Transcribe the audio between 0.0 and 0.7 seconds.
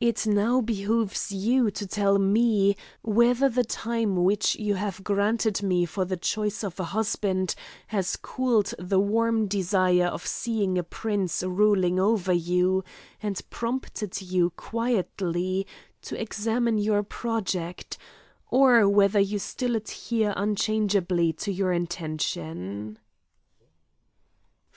It now